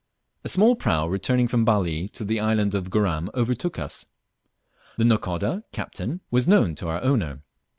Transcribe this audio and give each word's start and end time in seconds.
A 0.43 0.49
small 0.49 0.75
prau 0.75 1.07
returning 1.07 1.47
from 1.47 1.63
Bali 1.63 2.07
to 2.07 2.25
the 2.25 2.39
island 2.39 2.73
of 2.73 2.89
Goram 2.89 3.29
overtook 3.35 3.77
us. 3.77 4.07
The 4.97 5.03
nakoda 5.05 5.61
(captain) 5.71 6.21
was 6.31 6.47
known 6.47 6.73
to 6.77 6.87
our 6.87 7.03
owner. 7.03 7.43